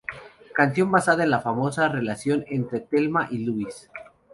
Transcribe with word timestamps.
Canción 0.55 0.89
basada 0.89 1.23
en 1.25 1.29
la 1.29 1.41
famosa 1.41 1.87
relación 1.87 2.43
entre 2.47 2.79
Thelma 2.79 3.27
y 3.29 3.45
Louise. 3.45 3.87